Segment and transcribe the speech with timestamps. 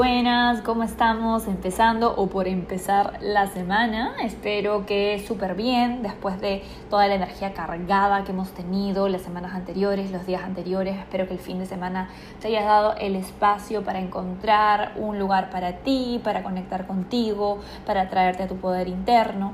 [0.00, 1.46] Buenas, ¿cómo estamos?
[1.46, 4.14] Empezando o por empezar la semana.
[4.22, 9.52] Espero que súper bien después de toda la energía cargada que hemos tenido las semanas
[9.52, 10.96] anteriores, los días anteriores.
[10.96, 12.08] Espero que el fin de semana
[12.40, 18.08] te hayas dado el espacio para encontrar un lugar para ti, para conectar contigo, para
[18.08, 19.52] traerte a tu poder interno.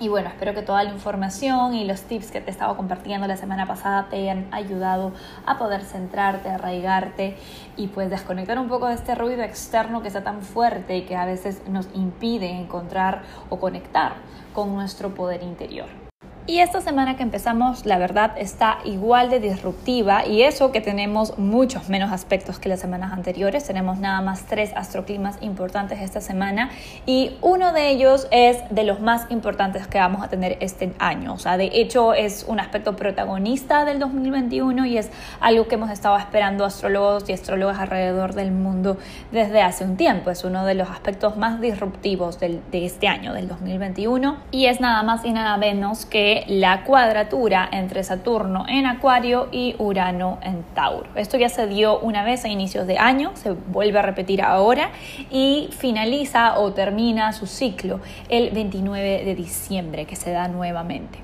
[0.00, 3.36] Y bueno, espero que toda la información y los tips que te estaba compartiendo la
[3.36, 5.12] semana pasada te hayan ayudado
[5.46, 7.36] a poder centrarte, arraigarte
[7.76, 11.14] y pues desconectar un poco de este ruido externo que está tan fuerte y que
[11.14, 14.14] a veces nos impide encontrar o conectar
[14.52, 16.03] con nuestro poder interior.
[16.46, 21.38] Y esta semana que empezamos, la verdad, está igual de disruptiva y eso que tenemos
[21.38, 23.64] muchos menos aspectos que las semanas anteriores.
[23.64, 26.68] Tenemos nada más tres astroclimas importantes esta semana
[27.06, 31.32] y uno de ellos es de los más importantes que vamos a tener este año.
[31.32, 35.90] O sea, de hecho es un aspecto protagonista del 2021 y es algo que hemos
[35.90, 38.98] estado esperando astrólogos y astrólogas alrededor del mundo
[39.32, 40.30] desde hace un tiempo.
[40.30, 45.02] Es uno de los aspectos más disruptivos de este año, del 2021 y es nada
[45.02, 51.08] más y nada menos que la cuadratura entre Saturno en Acuario y Urano en Tauro.
[51.14, 54.90] Esto ya se dio una vez a inicios de año, se vuelve a repetir ahora
[55.30, 61.18] y finaliza o termina su ciclo el 29 de diciembre, que se da nuevamente.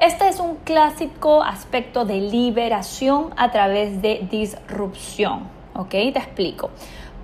[0.00, 5.48] Este es un clásico aspecto de liberación a través de disrupción.
[5.74, 5.90] ¿Ok?
[5.90, 6.70] Te explico.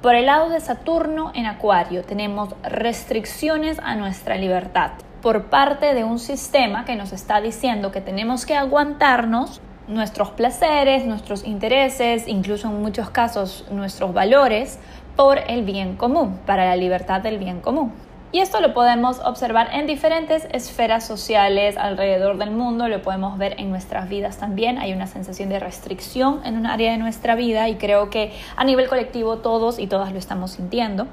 [0.03, 4.91] Por el lado de Saturno en Acuario tenemos restricciones a nuestra libertad
[5.25, 11.07] por parte de un sistema que nos está diciendo que tenemos que aguantarnos nuestros placeres,
[11.07, 14.79] nuestros intereses, incluso en muchos casos nuestros valores,
[15.17, 17.95] por el bien común, para la libertad del bien común.
[18.33, 23.59] Y esto lo podemos observar en diferentes esferas sociales alrededor del mundo, lo podemos ver
[23.59, 24.77] en nuestras vidas también.
[24.77, 28.65] Hay una sensación de restricción en un área de nuestra vida y creo que a
[28.65, 31.07] nivel colectivo todos y todas lo estamos sintiendo.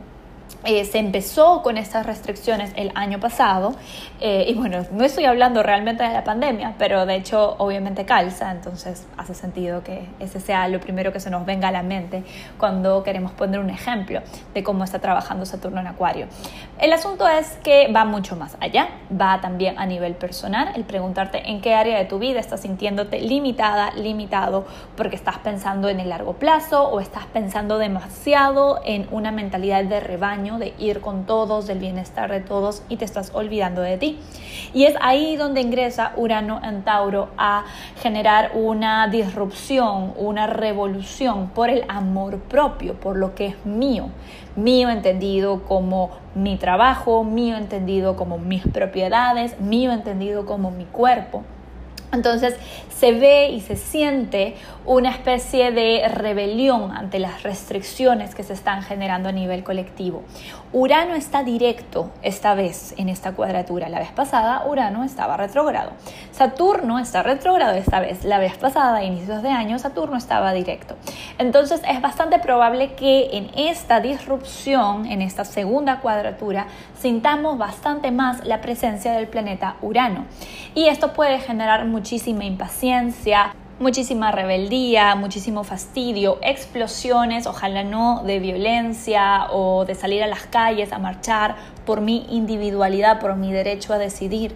[0.64, 3.74] Eh, se empezó con estas restricciones el año pasado
[4.20, 8.52] eh, y bueno, no estoy hablando realmente de la pandemia, pero de hecho obviamente calza,
[8.52, 12.24] entonces hace sentido que ese sea lo primero que se nos venga a la mente
[12.60, 14.22] cuando queremos poner un ejemplo
[14.54, 16.28] de cómo está trabajando Saturno en Acuario.
[16.78, 18.90] El asunto es que va mucho más allá,
[19.20, 23.20] va también a nivel personal, el preguntarte en qué área de tu vida estás sintiéndote
[23.20, 29.32] limitada, limitado, porque estás pensando en el largo plazo o estás pensando demasiado en una
[29.32, 33.82] mentalidad de rebaño de ir con todos, del bienestar de todos y te estás olvidando
[33.82, 34.20] de ti.
[34.74, 37.66] Y es ahí donde ingresa Urano en Tauro a
[38.02, 44.10] generar una disrupción, una revolución por el amor propio, por lo que es mío.
[44.56, 51.44] Mío entendido como mi trabajo, mío entendido como mis propiedades, mío entendido como mi cuerpo.
[52.12, 52.58] Entonces
[52.90, 54.56] se ve y se siente
[54.86, 60.24] una especie de rebelión ante las restricciones que se están generando a nivel colectivo.
[60.74, 63.90] Urano está directo esta vez en esta cuadratura.
[63.90, 65.92] La vez pasada Urano estaba retrógrado.
[66.32, 68.24] Saturno está retrógrado esta vez.
[68.24, 70.96] La vez pasada, a inicios de año, Saturno estaba directo.
[71.38, 78.46] Entonces es bastante probable que en esta disrupción, en esta segunda cuadratura, sintamos bastante más
[78.46, 80.26] la presencia del planeta Urano.
[80.74, 89.48] Y esto puede generar muchísima impaciencia, muchísima rebeldía, muchísimo fastidio, explosiones, ojalá no de violencia
[89.52, 91.56] o de salir a las calles a marchar
[91.86, 94.56] por mi individualidad, por mi derecho a decidir.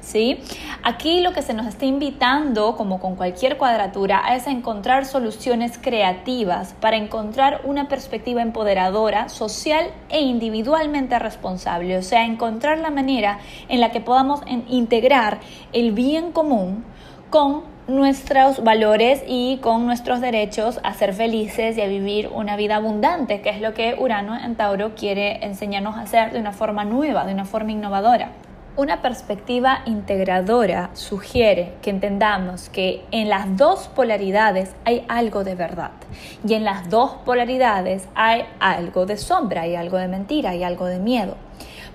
[0.00, 0.38] ¿Sí?
[0.82, 6.74] Aquí lo que se nos está invitando, como con cualquier cuadratura, es encontrar soluciones creativas
[6.78, 13.38] para encontrar una perspectiva empoderadora, social e individualmente responsable, o sea, encontrar la manera
[13.70, 15.40] en la que podamos integrar
[15.72, 16.84] el bien común
[17.30, 22.76] con nuestros valores y con nuestros derechos a ser felices y a vivir una vida
[22.76, 26.84] abundante, que es lo que Urano en Tauro quiere enseñarnos a hacer de una forma
[26.84, 28.30] nueva, de una forma innovadora.
[28.76, 35.92] Una perspectiva integradora sugiere que entendamos que en las dos polaridades hay algo de verdad
[36.44, 40.86] y en las dos polaridades hay algo de sombra, hay algo de mentira, hay algo
[40.86, 41.36] de miedo.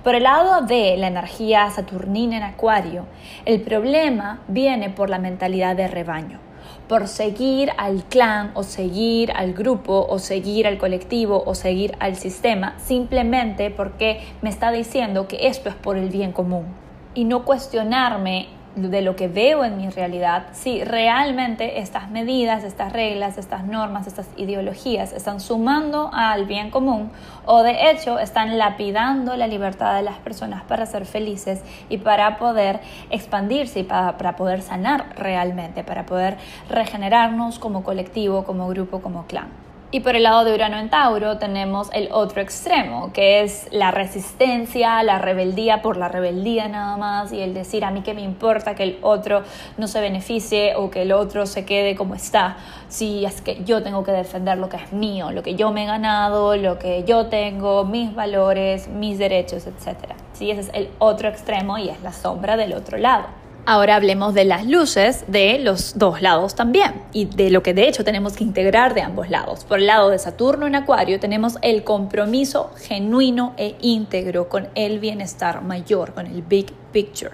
[0.09, 3.06] Por el lado de la energía saturnina en Acuario,
[3.45, 6.39] el problema viene por la mentalidad de rebaño
[6.88, 12.15] por seguir al clan o seguir al grupo o seguir al colectivo o seguir al
[12.15, 16.65] sistema, simplemente porque me está diciendo que esto es por el bien común.
[17.13, 22.94] Y no cuestionarme de lo que veo en mi realidad, si realmente estas medidas, estas
[22.94, 27.12] reglas, estas normas, estas ideologías están sumando al bien común
[27.45, 32.38] o de hecho están lapidando la libertad de las personas para ser felices y para
[32.38, 32.80] poder
[33.10, 36.38] expandirse y para, para poder sanar realmente, para poder
[36.69, 39.69] regenerarnos como colectivo, como grupo, como clan.
[39.91, 43.89] Y por el lado de Urano en Tauro tenemos el otro extremo, que es la
[43.89, 48.21] resistencia, la rebeldía por la rebeldía nada más y el decir a mí que me
[48.21, 49.41] importa que el otro
[49.77, 52.57] no se beneficie o que el otro se quede como está,
[52.88, 55.86] si es que yo tengo que defender lo que es mío, lo que yo me
[55.86, 60.13] he ganado, lo que yo tengo, mis valores, mis derechos, etc.
[60.33, 63.38] Sí, ese es el otro extremo y es la sombra del otro lado.
[63.71, 67.88] Ahora hablemos de las luces de los dos lados también y de lo que de
[67.88, 69.63] hecho tenemos que integrar de ambos lados.
[69.63, 74.98] Por el lado de Saturno en Acuario tenemos el compromiso genuino e íntegro con el
[74.98, 77.33] bienestar mayor, con el big picture,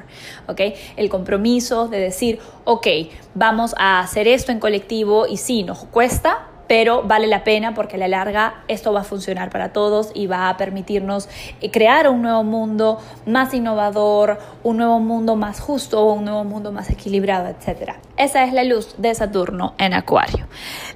[0.49, 0.59] ¿ok?
[0.97, 2.85] El compromiso de decir, ok,
[3.33, 7.95] vamos a hacer esto en colectivo y si nos cuesta, pero vale la pena porque
[7.95, 11.29] a la larga esto va a funcionar para todos y va a permitirnos
[11.61, 16.71] eh, crear un nuevo mundo más innovador, un nuevo mundo más justo, un nuevo mundo
[16.71, 17.93] más equilibrado, etc.
[18.17, 20.47] Esa es la luz de Saturno en Acuario.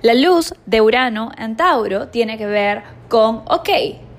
[0.02, 3.70] La luz de Urano en Tauro tiene que ver con, ok,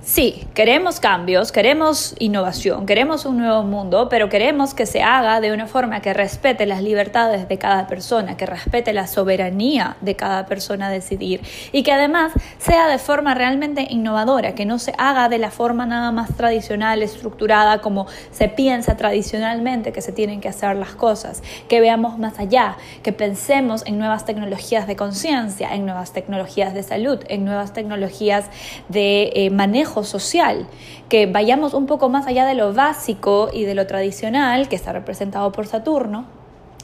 [0.02, 5.52] Sí, queremos cambios, queremos innovación, queremos un nuevo mundo, pero queremos que se haga de
[5.52, 10.46] una forma que respete las libertades de cada persona, que respete la soberanía de cada
[10.46, 15.28] persona a decidir y que además sea de forma realmente innovadora, que no se haga
[15.28, 20.48] de la forma nada más tradicional, estructurada como se piensa tradicionalmente que se tienen que
[20.48, 25.84] hacer las cosas, que veamos más allá, que pensemos en nuevas tecnologías de conciencia, en
[25.84, 28.46] nuevas tecnologías de salud, en nuevas tecnologías
[28.88, 30.66] de eh, manejo social,
[31.08, 34.92] que vayamos un poco más allá de lo básico y de lo tradicional, que está
[34.92, 36.26] representado por Saturno,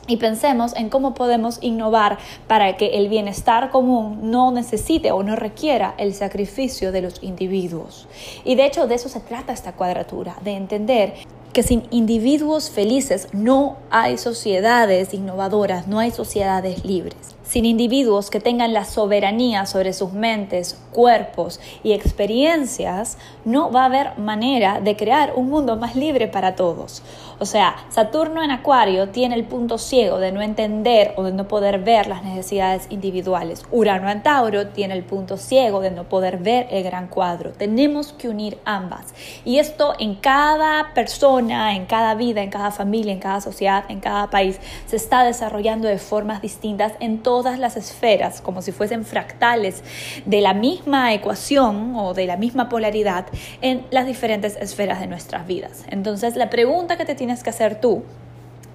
[0.08, 5.36] y pensemos en cómo podemos innovar para que el bienestar común no necesite o no
[5.36, 8.06] requiera el sacrificio de los individuos.
[8.44, 11.14] Y de hecho de eso se trata esta cuadratura, de entender
[11.52, 18.40] que sin individuos felices no hay sociedades innovadoras, no hay sociedades libres sin individuos que
[18.40, 24.96] tengan la soberanía sobre sus mentes, cuerpos y experiencias, no va a haber manera de
[24.96, 27.02] crear un mundo más libre para todos.
[27.38, 31.46] O sea, Saturno en Acuario tiene el punto ciego de no entender o de no
[31.46, 33.64] poder ver las necesidades individuales.
[33.70, 37.52] Urano en Tauro tiene el punto ciego de no poder ver el gran cuadro.
[37.52, 39.14] Tenemos que unir ambas.
[39.44, 44.00] Y esto en cada persona, en cada vida, en cada familia, en cada sociedad, en
[44.00, 48.72] cada país, se está desarrollando de formas distintas en todo todas las esferas, como si
[48.72, 49.82] fuesen fractales
[50.24, 53.26] de la misma ecuación o de la misma polaridad
[53.60, 55.84] en las diferentes esferas de nuestras vidas.
[55.90, 58.04] Entonces, la pregunta que te tienes que hacer tú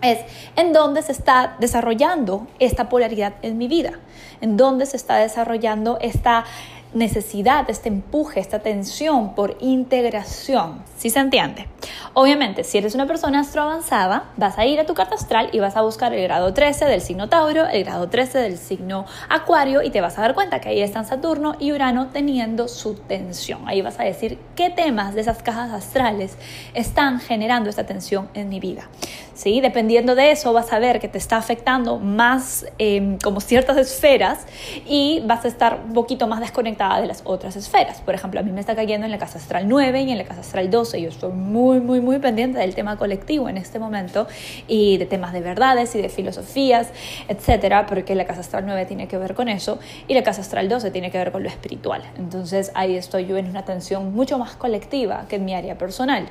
[0.04, 0.20] es
[0.56, 3.94] en dónde se está desarrollando esta polaridad en mi vida,
[4.42, 6.46] en dónde se está desarrollando esta
[6.94, 10.84] necesidad, este empuje, esta tensión por integración.
[10.98, 11.68] ¿Sí se entiende?
[12.14, 15.78] Obviamente, si eres una persona astroavanzada, vas a ir a tu carta astral y vas
[15.78, 19.90] a buscar el grado 13 del signo Tauro, el grado 13 del signo Acuario y
[19.90, 23.62] te vas a dar cuenta que ahí están Saturno y Urano teniendo su tensión.
[23.68, 26.38] Ahí vas a decir qué temas de esas cajas astrales
[26.74, 28.90] están generando esta tensión en mi vida.
[29.34, 29.62] ¿Sí?
[29.62, 34.46] Dependiendo de eso, vas a ver que te está afectando más em, como ciertas esferas
[34.86, 36.40] y vas a estar un poquito más
[36.82, 38.02] de las otras esferas.
[38.02, 40.24] Por ejemplo, a mí me está cayendo en la casa astral 9 y en la
[40.24, 41.00] casa astral 12.
[41.00, 44.28] Yo estoy muy, muy, muy pendiente del tema colectivo en este momento
[44.68, 46.90] y de temas de verdades y de filosofías,
[47.28, 50.70] etcétera, porque la casa astral 9 tiene que ver con eso y la casa astral
[50.70, 52.02] 12 tiene que ver con lo espiritual.
[52.18, 56.30] Entonces ahí estoy yo en una tensión mucho más colectiva que en mi área personal.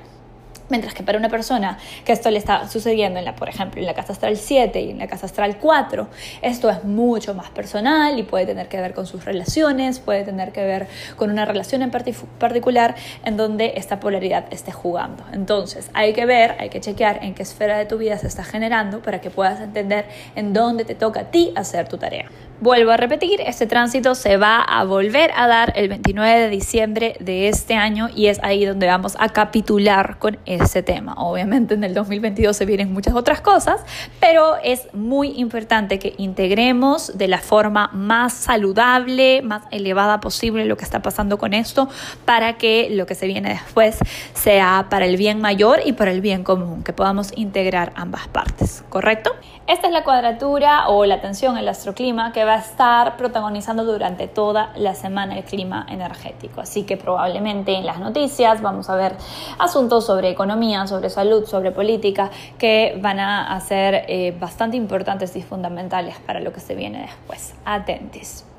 [0.71, 3.87] Mientras que para una persona que esto le está sucediendo, en la, por ejemplo, en
[3.87, 6.09] la casa astral 7 y en la casa astral 4,
[6.43, 10.53] esto es mucho más personal y puede tener que ver con sus relaciones, puede tener
[10.53, 10.87] que ver
[11.17, 15.25] con una relación en particular en donde esta polaridad esté jugando.
[15.33, 18.45] Entonces, hay que ver, hay que chequear en qué esfera de tu vida se está
[18.45, 22.31] generando para que puedas entender en dónde te toca a ti hacer tu tarea.
[22.63, 27.17] Vuelvo a repetir, este tránsito se va a volver a dar el 29 de diciembre
[27.19, 31.15] de este año y es ahí donde vamos a capitular con este tema.
[31.15, 33.81] Obviamente en el 2022 se vienen muchas otras cosas,
[34.21, 40.77] pero es muy importante que integremos de la forma más saludable, más elevada posible lo
[40.77, 41.89] que está pasando con esto
[42.27, 43.97] para que lo que se viene después
[44.35, 48.85] sea para el bien mayor y para el bien común, que podamos integrar ambas partes,
[48.91, 49.35] ¿correcto?
[49.71, 54.27] Esta es la cuadratura o la tensión, el astroclima que va a estar protagonizando durante
[54.27, 56.61] toda la semana el clima energético.
[56.61, 59.15] Así que probablemente en las noticias vamos a ver
[59.61, 65.43] asuntos sobre economía, sobre salud, sobre política que van a ser eh, bastante importantes y
[65.43, 67.55] fundamentales para lo que se viene después.
[67.65, 68.50] Atentis.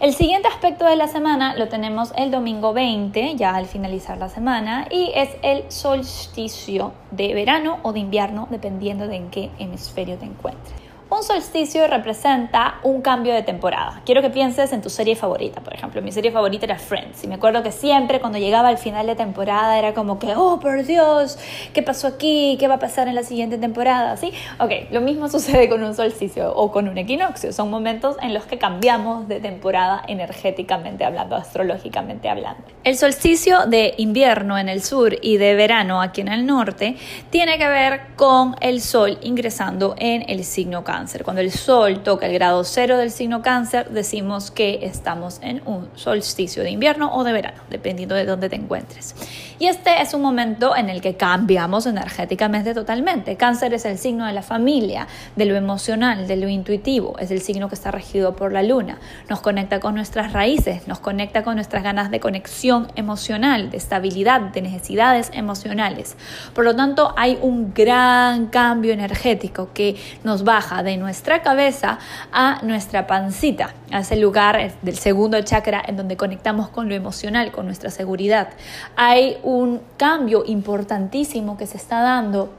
[0.00, 4.28] El siguiente aspecto de la semana lo tenemos el domingo 20, ya al finalizar la
[4.28, 10.16] semana, y es el solsticio de verano o de invierno, dependiendo de en qué hemisferio
[10.18, 10.91] te encuentres.
[11.12, 14.00] Un solsticio representa un cambio de temporada.
[14.06, 16.00] Quiero que pienses en tu serie favorita, por ejemplo.
[16.00, 19.14] Mi serie favorita era Friends y me acuerdo que siempre cuando llegaba al final de
[19.14, 21.38] temporada era como que, oh, por Dios,
[21.74, 22.56] ¿qué pasó aquí?
[22.58, 24.16] ¿Qué va a pasar en la siguiente temporada?
[24.16, 24.32] ¿Sí?
[24.58, 27.52] Ok, lo mismo sucede con un solsticio o con un equinoccio.
[27.52, 32.62] Son momentos en los que cambiamos de temporada energéticamente hablando, astrológicamente hablando.
[32.84, 36.96] El solsticio de invierno en el sur y de verano aquí en el norte
[37.28, 42.26] tiene que ver con el sol ingresando en el signo cáncer cuando el Sol toca
[42.26, 47.24] el grado cero del signo cáncer, decimos que estamos en un solsticio de invierno o
[47.24, 49.14] de verano, dependiendo de dónde te encuentres.
[49.62, 53.36] Y este es un momento en el que cambiamos energéticamente totalmente.
[53.36, 57.40] Cáncer es el signo de la familia, de lo emocional, de lo intuitivo, es el
[57.40, 58.98] signo que está regido por la luna.
[59.30, 64.40] Nos conecta con nuestras raíces, nos conecta con nuestras ganas de conexión emocional, de estabilidad,
[64.40, 66.16] de necesidades emocionales.
[66.56, 72.00] Por lo tanto, hay un gran cambio energético que nos baja de nuestra cabeza
[72.32, 77.52] a nuestra pancita, a ese lugar del segundo chakra en donde conectamos con lo emocional,
[77.52, 78.48] con nuestra seguridad.
[78.96, 82.50] Hay un cambio importantísimo que se está dando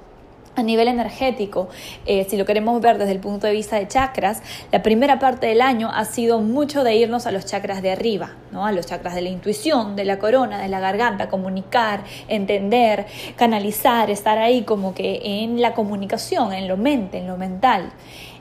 [0.55, 1.69] a nivel energético,
[2.05, 5.47] eh, si lo queremos ver desde el punto de vista de chakras, la primera parte
[5.47, 8.65] del año ha sido mucho de irnos a los chakras de arriba, ¿no?
[8.65, 14.12] a los chakras de la intuición, de la corona, de la garganta, comunicar, entender, canalizar,
[14.12, 17.91] estar ahí como que en la comunicación, en lo mente, en lo mental.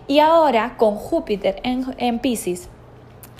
[0.06, 2.68] Y ahora con Júpiter en, en Pisces,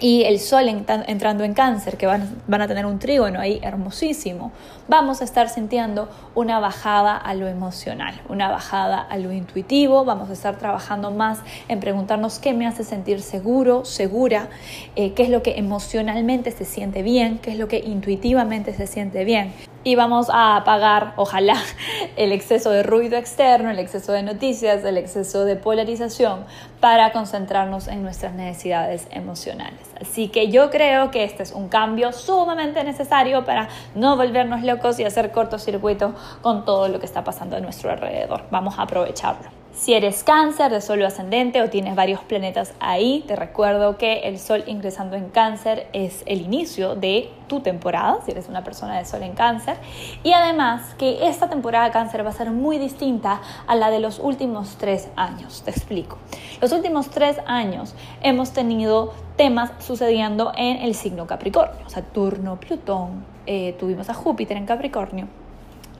[0.02, 4.50] y el Sol entrando en cáncer, que van, van, a tener un trígono ahí hermosísimo,
[4.88, 10.28] vamos a estar sintiendo una bajada a lo emocional, una bajada a lo intuitivo, vamos
[10.28, 14.48] a estar trabajando más en preguntarnos qué me hace sentir seguro, segura,
[14.96, 18.88] eh, qué es lo que emocionalmente se siente bien, qué es lo que intuitivamente se
[18.88, 19.52] siente bien
[19.84, 21.56] y vamos a apagar, ojalá,
[22.16, 26.44] el exceso de ruido externo, el exceso de noticias, el exceso de polarización
[26.80, 29.80] para concentrarnos en nuestras necesidades emocionales.
[30.00, 34.98] Así que yo creo que este es un cambio sumamente necesario para no volvernos locos
[34.98, 38.44] y hacer cortocircuito con todo lo que está pasando a nuestro alrededor.
[38.50, 39.61] Vamos a aprovecharlo.
[39.74, 44.38] Si eres cáncer de sol ascendente o tienes varios planetas ahí, te recuerdo que el
[44.38, 49.06] sol ingresando en cáncer es el inicio de tu temporada, si eres una persona de
[49.06, 49.78] sol en cáncer.
[50.22, 53.98] Y además que esta temporada de cáncer va a ser muy distinta a la de
[53.98, 55.62] los últimos tres años.
[55.64, 56.18] Te explico.
[56.60, 61.88] Los últimos tres años hemos tenido temas sucediendo en el signo Capricornio.
[61.88, 65.41] Saturno, Plutón, eh, tuvimos a Júpiter en Capricornio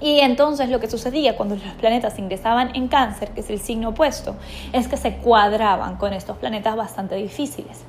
[0.02, 3.90] y entonces lo que sucedía cuando los planetas ingresaban en cáncer, que es el signo
[3.90, 4.34] opuesto,
[4.72, 7.84] es que se cuadraban con estos planetas bastante difíciles.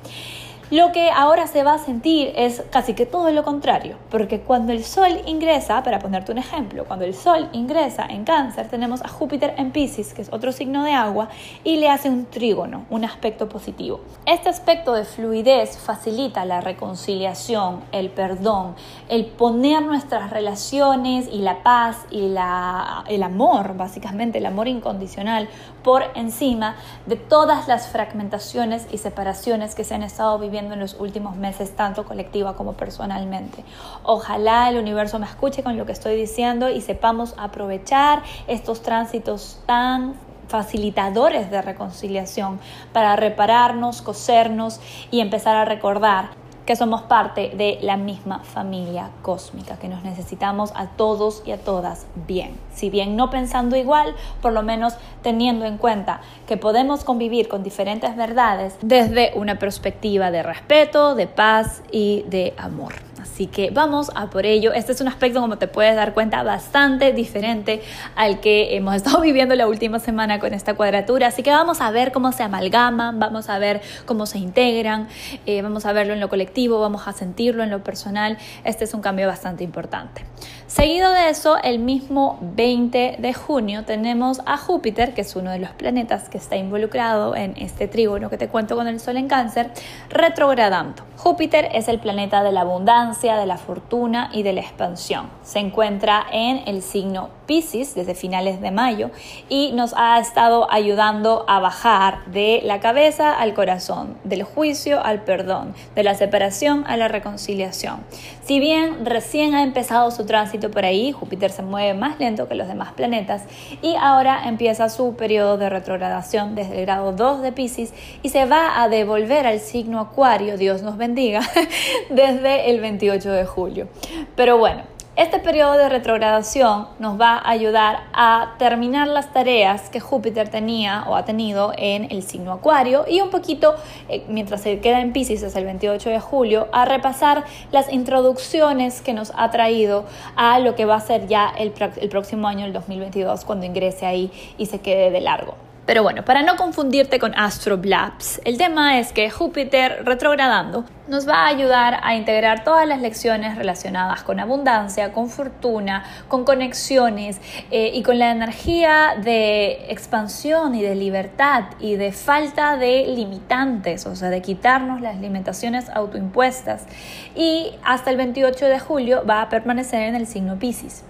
[0.70, 4.72] Lo que ahora se va a sentir es casi que todo lo contrario, porque cuando
[4.72, 9.08] el Sol ingresa, para ponerte un ejemplo, cuando el Sol ingresa en cáncer, tenemos a
[9.08, 11.28] Júpiter en Pisces, que es otro signo de agua,
[11.64, 14.00] y le hace un trígono, un aspecto positivo.
[14.24, 18.74] Este aspecto de fluidez facilita la reconciliación, el perdón,
[19.10, 25.46] el poner nuestras relaciones y la paz y la, el amor, básicamente el amor incondicional,
[25.82, 30.94] por encima de todas las fragmentaciones y separaciones que se han estado viviendo en los
[31.00, 33.64] últimos meses, tanto colectiva como personalmente.
[34.02, 39.60] Ojalá el universo me escuche con lo que estoy diciendo y sepamos aprovechar estos tránsitos
[39.66, 40.14] tan
[40.48, 42.60] facilitadores de reconciliación
[42.92, 44.80] para repararnos, cosernos
[45.10, 50.72] y empezar a recordar que somos parte de la misma familia cósmica, que nos necesitamos
[50.74, 52.58] a todos y a todas bien.
[52.72, 57.62] Si bien no pensando igual, por lo menos teniendo en cuenta que podemos convivir con
[57.62, 63.03] diferentes verdades desde una perspectiva de respeto, de paz y de amor.
[63.24, 64.74] Así que vamos a por ello.
[64.74, 67.80] Este es un aspecto, como te puedes dar cuenta, bastante diferente
[68.16, 71.28] al que hemos estado viviendo la última semana con esta cuadratura.
[71.28, 75.08] Así que vamos a ver cómo se amalgaman, vamos a ver cómo se integran,
[75.46, 78.36] eh, vamos a verlo en lo colectivo, vamos a sentirlo en lo personal.
[78.62, 80.26] Este es un cambio bastante importante.
[80.66, 85.60] Seguido de eso, el mismo 20 de junio tenemos a Júpiter, que es uno de
[85.60, 89.28] los planetas que está involucrado en este trígono que te cuento con el Sol en
[89.28, 89.70] cáncer,
[90.10, 91.04] retrogradando.
[91.16, 95.30] Júpiter es el planeta de la abundancia, de la fortuna y de la expansión.
[95.42, 99.10] Se encuentra en el signo Pisces desde finales de mayo
[99.48, 105.22] y nos ha estado ayudando a bajar de la cabeza al corazón, del juicio al
[105.22, 108.00] perdón, de la separación a la reconciliación.
[108.44, 112.54] Si bien recién ha empezado su tránsito por ahí, Júpiter se mueve más lento que
[112.54, 113.44] los demás planetas
[113.80, 118.44] y ahora empieza su periodo de retrogradación desde el grado 2 de Pisces y se
[118.44, 121.40] va a devolver al signo Acuario, Dios nos bendiga,
[122.10, 123.88] desde el 28 de julio.
[124.36, 124.82] Pero bueno,
[125.16, 131.04] este periodo de retrogradación nos va a ayudar a terminar las tareas que Júpiter tenía
[131.06, 133.76] o ha tenido en el signo Acuario y un poquito,
[134.08, 139.02] eh, mientras se queda en Pisces hasta el 28 de julio, a repasar las introducciones
[139.02, 142.66] que nos ha traído a lo que va a ser ya el, el próximo año,
[142.66, 145.63] el 2022, cuando ingrese ahí y se quede de largo.
[145.86, 151.44] Pero bueno, para no confundirte con Astroblaps, el tema es que Júpiter retrogradando nos va
[151.44, 157.38] a ayudar a integrar todas las lecciones relacionadas con abundancia, con fortuna, con conexiones
[157.70, 164.06] eh, y con la energía de expansión y de libertad y de falta de limitantes,
[164.06, 166.86] o sea, de quitarnos las limitaciones autoimpuestas.
[167.34, 171.04] Y hasta el 28 de julio va a permanecer en el signo Pisces.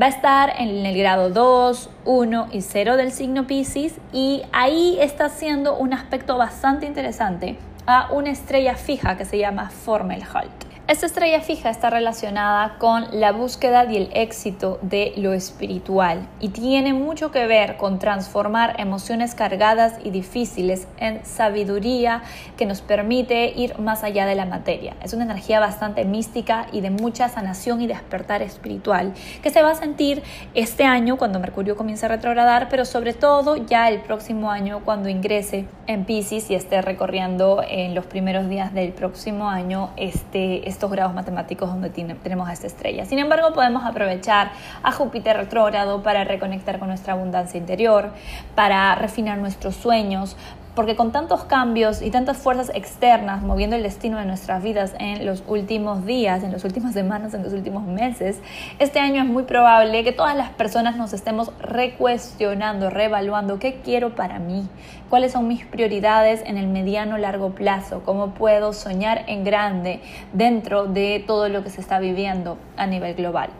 [0.00, 4.98] Va a estar en el grado 2, 1 y 0 del signo Pisces y ahí
[5.00, 10.67] está haciendo un aspecto bastante interesante a una estrella fija que se llama Formelhalt.
[10.88, 16.48] Esta estrella fija está relacionada con la búsqueda y el éxito de lo espiritual y
[16.48, 22.22] tiene mucho que ver con transformar emociones cargadas y difíciles en sabiduría
[22.56, 24.96] que nos permite ir más allá de la materia.
[25.02, 29.72] Es una energía bastante mística y de mucha sanación y despertar espiritual que se va
[29.72, 30.22] a sentir
[30.54, 35.10] este año cuando Mercurio comience a retrogradar, pero sobre todo ya el próximo año cuando
[35.10, 40.90] ingrese en Pisces y esté recorriendo en los primeros días del próximo año este estos
[40.92, 43.04] grados matemáticos donde tenemos a esta estrella.
[43.04, 44.52] Sin embargo, podemos aprovechar
[44.84, 48.12] a Júpiter retrógrado para reconectar con nuestra abundancia interior,
[48.54, 50.36] para refinar nuestros sueños,
[50.74, 55.26] porque con tantos cambios y tantas fuerzas externas moviendo el destino de nuestras vidas en
[55.26, 58.40] los últimos días, en las últimas semanas, en los últimos meses,
[58.78, 64.14] este año es muy probable que todas las personas nos estemos recuestionando, reevaluando qué quiero
[64.14, 64.68] para mí,
[65.10, 70.00] cuáles son mis prioridades en el mediano largo plazo, cómo puedo soñar en grande
[70.32, 73.50] dentro de todo lo que se está viviendo a nivel global.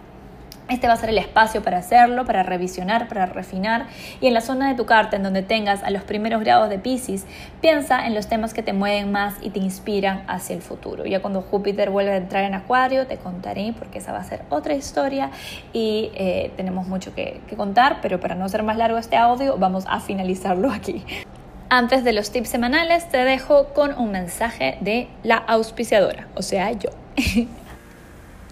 [0.69, 3.87] Este va a ser el espacio para hacerlo, para revisionar, para refinar.
[4.21, 6.79] Y en la zona de tu carta, en donde tengas a los primeros grados de
[6.79, 7.27] Pisces,
[7.61, 11.07] piensa en los temas que te mueven más y te inspiran hacia el futuro.
[11.07, 14.43] Ya cuando Júpiter vuelva a entrar en Acuario, te contaré, porque esa va a ser
[14.51, 15.31] otra historia
[15.73, 19.85] y eh, tenemos mucho que contar, pero para no ser más largo este audio, vamos
[19.89, 21.05] a finalizarlo aquí.
[21.71, 26.73] Antes de los tips semanales, te dejo con un mensaje de la auspiciadora, o sea,
[26.73, 26.91] yo.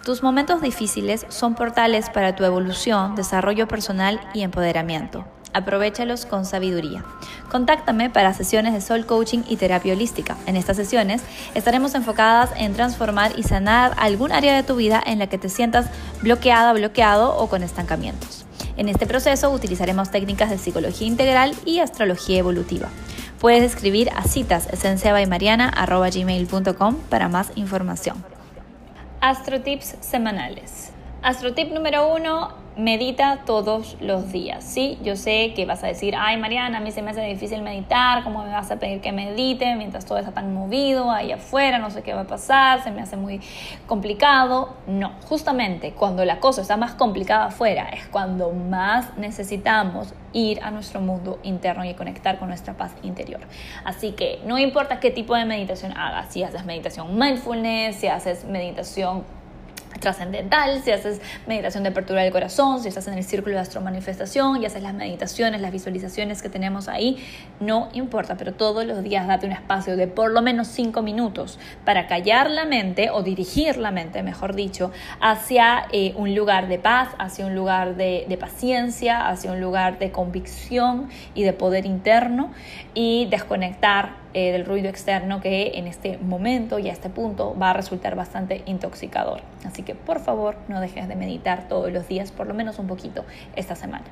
[0.06, 5.24] Tus momentos difíciles son portales para tu evolución, desarrollo personal y empoderamiento.
[5.52, 7.04] Aprovechalos con sabiduría.
[7.50, 10.36] Contáctame para sesiones de Soul Coaching y terapia holística.
[10.46, 11.22] En estas sesiones
[11.56, 15.48] estaremos enfocadas en transformar y sanar algún área de tu vida en la que te
[15.48, 15.86] sientas
[16.22, 18.46] bloqueada, bloqueado o con estancamientos.
[18.76, 22.90] En este proceso utilizaremos técnicas de psicología integral y astrología evolutiva.
[23.40, 24.68] Puedes escribir a citas
[27.10, 28.35] para más información.
[29.28, 30.92] Astrotips semanales.
[31.20, 34.98] Astrotip número uno, medita todos los días, ¿sí?
[35.02, 38.22] Yo sé que vas a decir, ay Mariana, a mí se me hace difícil meditar,
[38.22, 41.90] ¿cómo me vas a pedir que medite mientras todo está tan movido ahí afuera, no
[41.90, 43.40] sé qué va a pasar, se me hace muy
[43.86, 44.76] complicado?
[44.86, 50.70] No, justamente cuando la cosa está más complicada afuera es cuando más necesitamos ir a
[50.70, 53.40] nuestro mundo interno y conectar con nuestra paz interior.
[53.84, 58.44] Así que no importa qué tipo de meditación hagas, si haces meditación mindfulness, si haces
[58.44, 59.24] meditación
[60.00, 64.62] trascendental, si haces meditación de apertura del corazón, si estás en el círculo de astromanifestación
[64.62, 67.18] y haces las meditaciones, las visualizaciones que tenemos ahí,
[67.60, 71.58] no importa, pero todos los días date un espacio de por lo menos cinco minutos
[71.84, 76.78] para callar la mente o dirigir la mente, mejor dicho, hacia eh, un lugar de
[76.78, 81.86] paz, hacia un lugar de, de paciencia, hacia un lugar de convicción y de poder
[81.86, 82.52] interno
[82.94, 87.70] y desconectar eh, del ruido externo que en este momento y a este punto va
[87.70, 89.40] a resultar bastante intoxicador.
[89.64, 92.86] Así que por favor no dejes de meditar todos los días, por lo menos un
[92.86, 94.04] poquito esta semana.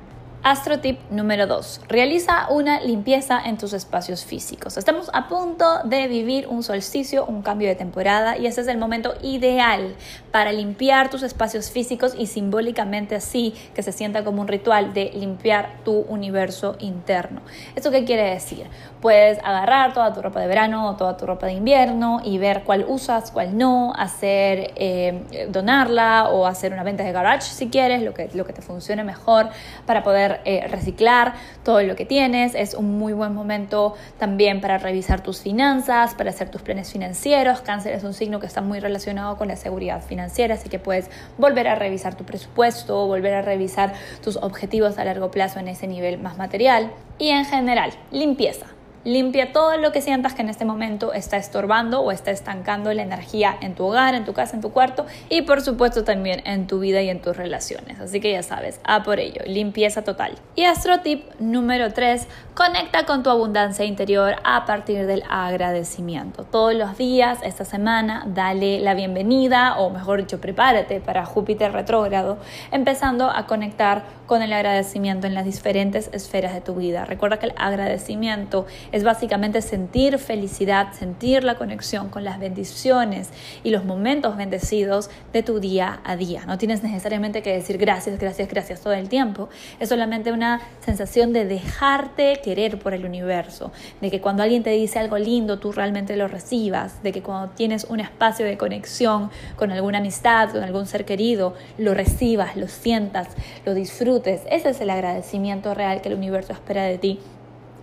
[0.45, 1.81] Astro tip número 2.
[1.87, 4.77] Realiza una limpieza en tus espacios físicos.
[4.77, 8.77] Estamos a punto de vivir un solsticio, un cambio de temporada y ese es el
[8.77, 9.95] momento ideal
[10.31, 15.09] para limpiar tus espacios físicos y simbólicamente así que se sienta como un ritual de
[15.15, 17.41] limpiar tu universo interno.
[17.75, 18.67] ¿Esto qué quiere decir?
[19.01, 22.61] Puedes agarrar toda tu ropa de verano o toda tu ropa de invierno y ver
[22.65, 28.03] cuál usas, cuál no, hacer, eh, donarla o hacer una venta de garage si quieres,
[28.03, 29.49] lo que, lo que te funcione mejor
[29.87, 32.55] para poder eh, reciclar todo lo que tienes.
[32.55, 37.61] Es un muy buen momento también para revisar tus finanzas, para hacer tus planes financieros.
[37.61, 41.09] Cáncer es un signo que está muy relacionado con la seguridad financiera, así que puedes
[41.37, 43.93] volver a revisar tu presupuesto, volver a revisar
[44.23, 46.91] tus objetivos a largo plazo en ese nivel más material.
[47.17, 48.74] Y en general, limpieza.
[49.05, 53.03] Limpia todo lo que sientas que en este momento está estorbando o está estancando la
[53.03, 56.65] energía en tu hogar, en tu casa, en tu cuarto y por supuesto también en
[56.65, 57.99] tu vida y en tus relaciones.
[57.99, 60.33] Así que ya sabes, a por ello, limpieza total.
[60.55, 66.43] Y astro tip número 3, conecta con tu abundancia interior a partir del agradecimiento.
[66.43, 72.39] Todos los días, esta semana, dale la bienvenida o mejor dicho, prepárate para Júpiter retrógrado,
[72.71, 77.05] empezando a conectar con el agradecimiento en las diferentes esferas de tu vida.
[77.05, 83.29] Recuerda que el agradecimiento es básicamente sentir felicidad, sentir la conexión con las bendiciones
[83.61, 86.45] y los momentos bendecidos de tu día a día.
[86.47, 89.49] No tienes necesariamente que decir gracias, gracias, gracias todo el tiempo.
[89.81, 94.69] Es solamente una sensación de dejarte querer por el universo, de que cuando alguien te
[94.69, 99.29] dice algo lindo, tú realmente lo recibas, de que cuando tienes un espacio de conexión
[99.57, 103.27] con alguna amistad, con algún ser querido, lo recibas, lo sientas,
[103.65, 104.43] lo disfrutes.
[104.49, 107.19] Ese es el agradecimiento real que el universo espera de ti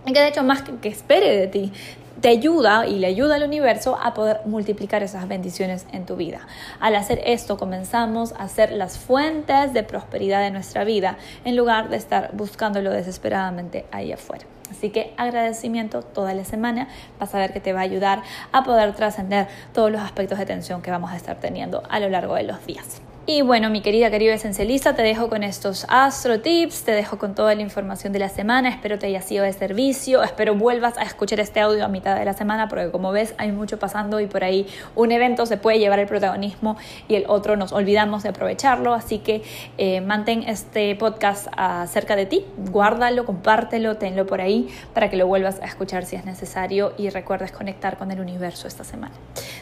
[0.05, 1.73] y que de hecho más que, espere de ti,
[2.21, 6.47] te ayuda y le ayuda al universo a poder multiplicar esas bendiciones en tu vida.
[6.79, 11.89] Al hacer esto comenzamos a ser las fuentes de prosperidad de nuestra vida en lugar
[11.89, 14.45] de estar buscándolo desesperadamente ahí afuera.
[14.71, 16.87] Así que agradecimiento toda la semana,
[17.19, 20.45] vas a ver que te va a ayudar a poder trascender todos los aspectos de
[20.45, 23.01] tensión que vamos a estar teniendo a lo largo de los días.
[23.25, 27.35] Y bueno, mi querida, querida esencialista, te dejo con estos astro tips, te dejo con
[27.35, 31.03] toda la información de la semana, espero te haya sido de servicio, espero vuelvas a
[31.03, 34.27] escuchar este audio a mitad de la semana, porque como ves hay mucho pasando y
[34.27, 36.75] por ahí un evento se puede llevar el protagonismo
[37.07, 39.41] y el otro nos olvidamos de aprovecharlo, así que
[39.77, 41.47] eh, mantén este podcast
[41.87, 46.17] cerca de ti, guárdalo, compártelo, tenlo por ahí para que lo vuelvas a escuchar si
[46.17, 49.13] es necesario y recuerdes conectar con el universo esta semana.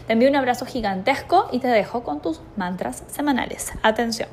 [0.07, 3.50] Te envío un abrazo gigantesco y te dejo con tus mantras semanales.
[3.83, 4.29] Atención.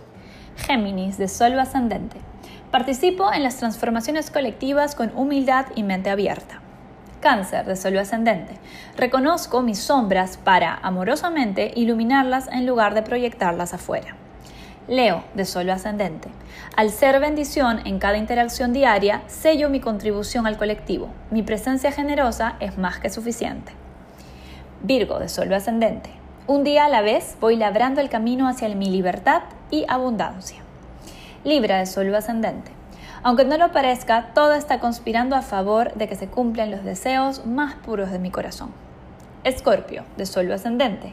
[0.56, 2.16] Géminis de Sol ascendente.
[2.70, 6.60] Participo en las transformaciones colectivas con humildad y mente abierta.
[7.20, 8.54] Cáncer de Sol ascendente.
[8.96, 14.14] Reconozco mis sombras para, amorosamente, iluminarlas en lugar de proyectarlas afuera.
[14.86, 16.28] Leo de Sol ascendente.
[16.76, 21.08] Al ser bendición en cada interacción diaria, sello mi contribución al colectivo.
[21.30, 23.72] Mi presencia generosa es más que suficiente.
[24.82, 26.17] Virgo de Sol ascendente.
[26.48, 30.62] Un día a la vez voy labrando el camino hacia mi libertad y abundancia.
[31.44, 32.70] Libra de Sol ascendente.
[33.22, 37.44] Aunque no lo parezca, todo está conspirando a favor de que se cumplan los deseos
[37.44, 38.70] más puros de mi corazón.
[39.44, 41.12] Escorpio, de Sol ascendente.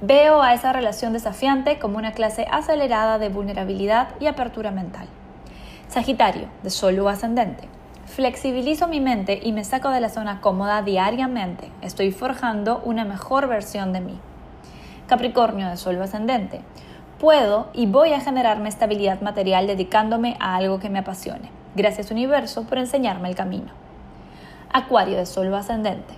[0.00, 5.06] Veo a esa relación desafiante como una clase acelerada de vulnerabilidad y apertura mental.
[5.86, 7.68] Sagitario, de Sol ascendente.
[8.06, 11.70] Flexibilizo mi mente y me saco de la zona cómoda diariamente.
[11.82, 14.20] Estoy forjando una mejor versión de mí.
[15.06, 16.60] Capricornio de Sol ascendente.
[17.18, 21.50] Puedo y voy a generarme estabilidad material dedicándome a algo que me apasione.
[21.74, 23.72] Gracias universo por enseñarme el camino.
[24.72, 26.14] Acuario de Sol ascendente.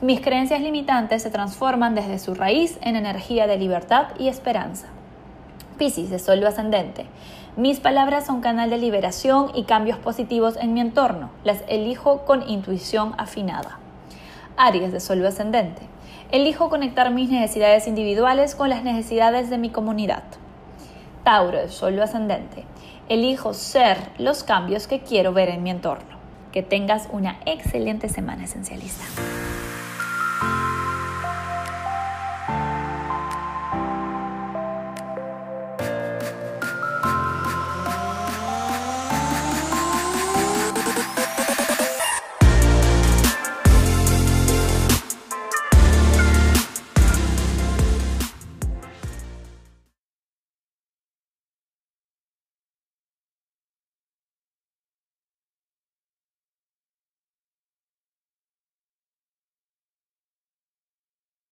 [0.00, 4.86] Mis creencias limitantes se transforman desde su raíz en energía de libertad y esperanza.
[5.76, 7.06] Piscis de Sol ascendente.
[7.56, 11.30] Mis palabras son canal de liberación y cambios positivos en mi entorno.
[11.42, 13.79] Las elijo con intuición afinada.
[14.62, 15.80] Aries de Sol ascendente.
[16.30, 20.22] Elijo conectar mis necesidades individuales con las necesidades de mi comunidad.
[21.24, 22.64] Tauro, el suelo ascendente.
[23.08, 26.20] Elijo ser los cambios que quiero ver en mi entorno.
[26.52, 29.04] Que tengas una excelente semana esencialista.